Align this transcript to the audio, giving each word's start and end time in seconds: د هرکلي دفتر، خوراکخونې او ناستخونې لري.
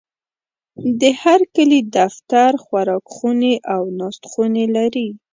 د 0.99 1.03
هرکلي 1.21 1.79
دفتر، 1.97 2.51
خوراکخونې 2.63 3.53
او 3.73 3.81
ناستخونې 3.99 4.65
لري. 4.75 5.07